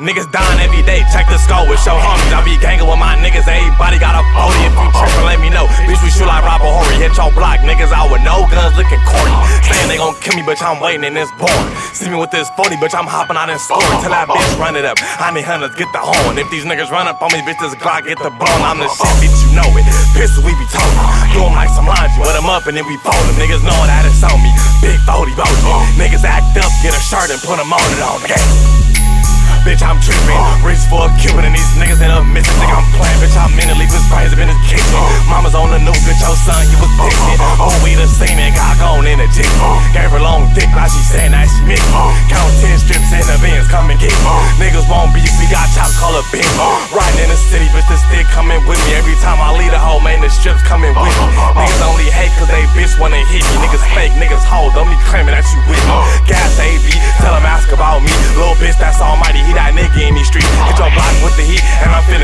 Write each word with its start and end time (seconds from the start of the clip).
Niggas 0.00 0.32
dying 0.32 0.64
every 0.64 0.80
day, 0.88 1.04
check 1.12 1.28
the 1.28 1.36
score 1.36 1.68
with 1.68 1.76
show 1.84 1.92
homies. 1.92 2.32
I 2.32 2.40
be 2.40 2.56
gangin' 2.56 2.88
with 2.88 2.96
my 2.96 3.20
niggas, 3.20 3.44
everybody 3.44 4.00
got 4.00 4.16
a 4.16 4.24
40. 4.32 4.56
If 4.64 4.72
you 4.72 4.88
trippin', 4.96 5.28
let 5.28 5.36
me 5.44 5.52
know. 5.52 5.68
Bitch, 5.84 6.00
we 6.00 6.08
shoot 6.08 6.24
like 6.24 6.40
Robert 6.40 6.72
Horry. 6.72 6.96
Hit 6.96 7.12
your 7.20 7.28
block, 7.36 7.60
niggas 7.68 7.92
out 7.92 8.08
with 8.08 8.24
no 8.24 8.48
guns 8.48 8.72
looking 8.80 8.96
corny. 9.04 9.36
Saying 9.68 9.92
they 9.92 10.00
gon' 10.00 10.16
kill 10.24 10.40
me, 10.40 10.42
bitch, 10.48 10.64
I'm 10.64 10.80
waiting 10.80 11.04
in 11.04 11.12
this 11.12 11.28
born. 11.36 11.52
See 11.92 12.08
me 12.08 12.16
with 12.16 12.32
this 12.32 12.48
40, 12.56 12.80
bitch, 12.80 12.96
I'm 12.96 13.04
hopping 13.04 13.36
out 13.36 13.52
and 13.52 13.60
scoring. 13.60 13.84
Till 14.00 14.08
that 14.08 14.24
bitch 14.24 14.56
run 14.56 14.72
it 14.72 14.88
up. 14.88 14.96
I 15.20 15.36
need 15.36 15.44
hunters, 15.44 15.76
get 15.76 15.92
the 15.92 16.00
horn. 16.00 16.40
If 16.40 16.48
these 16.48 16.64
niggas 16.64 16.88
run 16.88 17.04
up 17.04 17.20
on 17.20 17.28
me, 17.36 17.44
bitch, 17.44 17.60
this 17.60 17.76
Glock 17.76 18.08
get 18.08 18.16
the 18.24 18.32
bone. 18.32 18.64
I'm 18.64 18.80
the 18.80 18.88
shit, 18.88 19.04
bitch, 19.20 19.36
you 19.44 19.52
know 19.52 19.68
it. 19.76 19.84
Pistol, 20.16 20.40
we 20.48 20.56
be 20.56 20.64
toting. 20.72 20.96
Do 21.36 21.44
'em 21.44 21.52
like 21.52 21.68
some 21.76 21.84
laundry, 21.84 22.08
put 22.16 22.32
'em 22.32 22.48
up 22.48 22.64
and 22.64 22.72
then 22.72 22.88
we 22.88 22.96
fold 23.04 23.20
'em. 23.28 23.36
Niggas 23.36 23.60
know 23.60 23.76
that 23.84 24.08
it's 24.08 24.24
on 24.24 24.40
me. 24.40 24.48
Big 24.80 24.96
40 25.04 25.36
boat. 25.36 25.52
Niggas 26.00 26.24
act 26.24 26.56
up, 26.56 26.72
get 26.80 26.96
a 26.96 27.02
shirt 27.04 27.28
and 27.28 27.40
put 27.44 27.60
'em 27.60 27.68
on 27.68 27.84
it. 27.84 28.00
Bitch, 28.00 28.40
I'm 28.40 28.89
Reach 30.70 30.86
for 30.86 31.02
a 31.02 31.10
Cuban 31.18 31.42
and 31.42 31.50
these 31.50 31.66
niggas 31.74 31.98
end 31.98 32.14
up 32.14 32.22
missing. 32.30 32.54
Think 32.62 32.70
I'm 32.70 32.86
playing, 32.94 33.18
bitch, 33.18 33.34
I'm 33.34 33.50
mentally 33.58 33.90
his 33.90 34.06
brains 34.06 34.30
in 34.30 34.46
his 34.46 34.62
kitchen. 34.70 34.94
Mama's 35.26 35.58
on 35.58 35.74
the 35.74 35.82
news, 35.82 35.98
bitch, 36.06 36.22
your 36.22 36.38
son, 36.38 36.62
he 36.62 36.78
was 36.78 36.86
dissing. 36.94 37.42
Oh, 37.58 37.74
we 37.82 37.98
the 37.98 38.06
same 38.06 38.38
and 38.38 38.54
got 38.54 38.78
gone 38.78 39.02
in 39.02 39.18
the 39.18 39.26
gym. 39.34 39.50
Gave 39.90 40.14
her 40.14 40.22
long 40.22 40.46
dick, 40.54 40.70
now 40.70 40.86
she 40.86 41.02
saying 41.02 41.34
that 41.34 41.50
she 41.50 41.66
mixed. 41.66 41.90
Count 42.30 42.54
10 42.62 42.86
strips 42.86 43.10
in 43.10 43.18
the 43.26 43.34
bins, 43.42 43.66
come 43.66 43.90
and 43.90 43.98
get. 43.98 44.14
Niggas 44.62 44.86
won't 44.86 45.10
beef, 45.10 45.26
we 45.42 45.50
got 45.50 45.66
chops, 45.74 45.98
call 45.98 46.14
a 46.14 46.22
bitch. 46.30 46.46
Riding 46.94 47.26
in 47.26 47.34
the 47.34 47.40
city, 47.50 47.66
bitch, 47.74 47.90
the 47.90 47.98
stick 48.06 48.30
coming 48.30 48.62
with 48.62 48.78
me. 48.86 48.94
Every 48.94 49.18
time 49.26 49.42
I 49.42 49.50
leave 49.58 49.74
the 49.74 49.82
hole, 49.82 49.98
man, 49.98 50.22
the 50.22 50.30
strips 50.30 50.62
coming 50.62 50.94
with 50.94 51.10
me. 51.18 51.26
Niggas 51.58 51.82
only 51.82 52.06
hate 52.14 52.30
cause 52.38 52.46
they 52.46 52.62
bitch 52.78 52.94
wanna 52.94 53.18
hit 53.26 53.42
me. 53.42 53.66
Niggas 53.66 53.82
fake, 53.90 54.14
niggas 54.22 54.46
hold, 54.46 54.78
don't 54.78 54.86
be 54.86 54.94
claiming 55.10 55.34
that 55.34 55.42
you 55.50 55.58
with 55.66 55.82
me. 55.82 55.98
Gas 56.30 56.62
AB, 56.62 56.94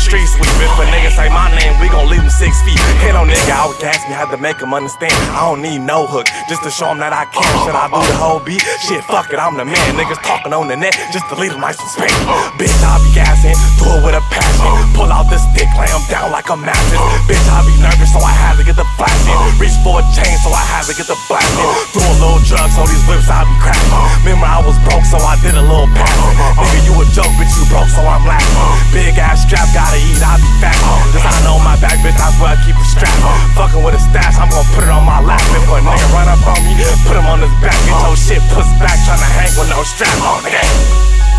street 0.00 0.26
sweep. 0.26 0.48
If 0.64 0.72
a 0.80 0.84
nigga 0.88 1.12
say 1.12 1.28
my 1.28 1.52
name, 1.52 1.76
we 1.78 1.92
gon' 1.92 2.08
leave 2.08 2.24
him 2.24 2.32
six 2.32 2.56
feet. 2.64 2.80
Hit 3.04 3.14
on 3.14 3.28
nigga, 3.28 3.52
I 3.52 3.68
would 3.68 3.78
gas 3.78 4.00
me, 4.08 4.16
had 4.16 4.32
to 4.32 4.40
make 4.40 4.56
him 4.56 4.72
understand. 4.72 5.12
I 5.36 5.44
don't 5.44 5.60
need 5.60 5.84
no 5.84 6.08
hook, 6.08 6.26
just 6.48 6.64
to 6.64 6.70
show 6.72 6.88
him 6.88 6.98
that 7.04 7.12
I 7.12 7.28
can. 7.28 7.44
Should 7.68 7.76
I 7.76 7.86
do 7.92 8.00
the 8.00 8.16
whole 8.16 8.40
beat? 8.40 8.64
Shit, 8.88 9.04
fuck 9.04 9.28
it, 9.28 9.38
I'm 9.38 9.60
the 9.60 9.68
man. 9.68 9.76
Niggas 9.94 10.24
talking 10.24 10.56
on 10.56 10.66
the 10.72 10.76
net, 10.76 10.96
just 11.12 11.28
to 11.28 11.36
leave 11.36 11.52
him 11.52 11.60
like 11.60 11.76
some. 11.76 11.86
Bitch, 12.56 12.72
I 12.80 12.96
be 13.04 13.10
gassing, 13.12 13.56
do 13.76 13.86
it 13.92 14.00
with 14.00 14.16
a 14.16 14.24
passion. 14.32 14.72
Pull 14.96 15.12
out 15.12 15.28
the 15.28 15.36
stick, 15.36 15.68
lay 15.76 15.90
him 15.92 16.02
down 16.08 16.32
like 16.32 16.48
a 16.48 16.56
mattress. 16.56 17.00
Bitch, 17.28 17.44
I 17.52 17.60
be 17.68 17.76
nervous, 17.76 18.08
so 18.08 18.20
I 18.24 18.32
had 18.32 18.56
to 18.56 18.64
get 18.64 18.80
the 18.80 18.88
flashing. 18.96 19.36
Reach 19.60 19.76
for 19.84 20.00
a 20.00 20.04
chain, 20.16 20.34
so 20.40 20.48
I 20.48 20.64
had 20.64 20.88
to 20.88 20.94
get 20.96 21.06
the 21.06 21.18
blasting. 21.28 21.68
Do 21.92 22.00
a 22.00 22.14
little 22.16 22.40
drugs, 22.48 22.72
so 22.72 22.88
these 22.88 23.04
whips 23.04 23.28
I 23.28 23.44
be 23.44 23.56
cracking. 23.60 23.92
Remember, 24.24 24.48
I 24.48 24.64
was 24.64 24.76
broke, 24.88 25.04
so 25.04 25.20
I 25.20 25.36
did 25.44 25.52
a 25.58 25.64
little 25.64 25.90
passing. 25.92 26.32
Nigga, 26.56 26.88
you 26.88 26.94
a 26.96 27.04
joke, 27.12 27.32
bitch, 27.36 27.52
you 27.60 27.68
broke, 27.68 27.90
so 27.92 28.00
I'm 28.00 28.24
laughing. 28.24 28.39
strap. 32.90 33.14
Fucking 33.54 33.82
with 33.86 33.94
a 33.94 34.02
stash, 34.02 34.34
I'm 34.34 34.50
gonna 34.50 34.66
put 34.74 34.82
it 34.82 34.90
on 34.90 35.06
my 35.06 35.22
lap. 35.22 35.40
If 35.54 35.70
a 35.70 35.78
nigga 35.78 36.06
run 36.10 36.26
up 36.26 36.42
on 36.42 36.58
me, 36.66 36.74
put 37.06 37.14
him 37.14 37.26
on 37.30 37.38
his 37.40 37.54
back. 37.62 37.78
Get 37.86 37.94
your 38.02 38.16
shit 38.18 38.42
pushed 38.50 38.74
back, 38.82 38.98
tryna 39.06 39.30
hang 39.38 39.52
with 39.54 39.70
no 39.70 39.82
strap. 39.86 40.10
Okay. 40.42 41.29